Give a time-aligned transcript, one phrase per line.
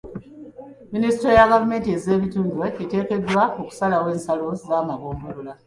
[0.93, 5.53] Minisutule ya gavumenti z'ebitundu eteekeddwa okusalawo ensalo z'amagombolola.